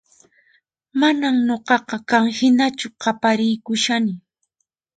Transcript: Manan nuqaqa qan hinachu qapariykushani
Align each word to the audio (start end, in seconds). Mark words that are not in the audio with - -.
Manan 0.99 1.35
nuqaqa 1.47 1.97
qan 2.09 2.25
hinachu 2.37 2.87
qapariykushani 3.01 4.13